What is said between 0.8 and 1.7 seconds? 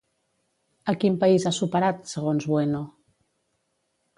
A quin país ha